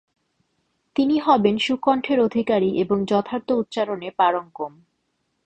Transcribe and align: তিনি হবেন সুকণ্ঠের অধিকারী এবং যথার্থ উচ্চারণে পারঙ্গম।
তিনি 0.95 1.15
হবেন 1.19 1.55
সুকণ্ঠের 1.57 2.19
অধিকারী 2.19 2.69
এবং 2.77 2.97
যথার্থ 3.05 3.49
উচ্চারণে 3.51 4.09
পারঙ্গম। 4.11 4.73